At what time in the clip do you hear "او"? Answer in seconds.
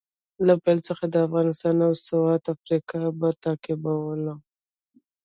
1.87-1.93